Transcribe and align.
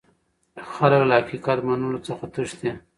خلک 0.73 1.01
له 1.09 1.15
حقيقت 1.19 1.59
منلو 1.67 1.99
څخه 2.07 2.23
تښتي. 2.33 2.71